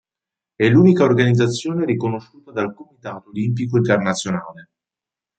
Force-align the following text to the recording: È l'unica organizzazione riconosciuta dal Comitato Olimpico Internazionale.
È 0.55 0.67
l'unica 0.67 1.03
organizzazione 1.03 1.85
riconosciuta 1.85 2.51
dal 2.51 2.73
Comitato 2.73 3.29
Olimpico 3.29 3.77
Internazionale. 3.77 4.69